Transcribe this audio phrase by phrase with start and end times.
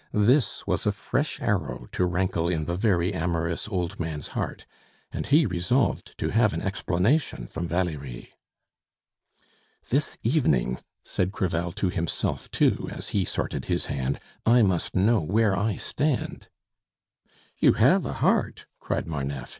[0.13, 4.65] This was a fresh arrow to rankle in the very amorous old man's heart,
[5.13, 8.33] and he resolved to have an explanation from Valerie.
[9.91, 15.19] "This evening," said Crevel to himself too, as he sorted his hand, "I must know
[15.19, 16.47] where I stand."
[17.59, 19.49] "You have a heart!" cried Marneffe.